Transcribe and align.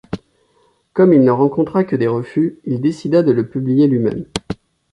Comme 0.93 1.13
il 1.13 1.21
ne 1.23 1.29
rencontra 1.29 1.83
que 1.83 1.95
des 1.95 2.07
refus, 2.07 2.57
il 2.65 2.81
décida 2.81 3.21
de 3.21 3.31
le 3.31 3.47
publier 3.47 3.85
lui-même. 3.85 4.25